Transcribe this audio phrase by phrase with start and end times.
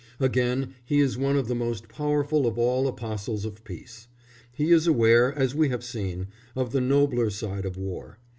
[0.19, 4.07] Again, he is one of the most powerful of all apostles of peace.
[4.51, 8.17] He is aware, as we have seen, of the nobler side of war.